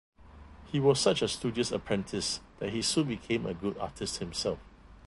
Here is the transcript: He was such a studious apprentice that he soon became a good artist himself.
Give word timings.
He 0.65 0.79
was 0.79 0.99
such 0.99 1.21
a 1.21 1.27
studious 1.27 1.71
apprentice 1.71 2.39
that 2.57 2.71
he 2.71 2.81
soon 2.81 3.07
became 3.07 3.45
a 3.45 3.53
good 3.53 3.77
artist 3.77 4.17
himself. 4.17 4.57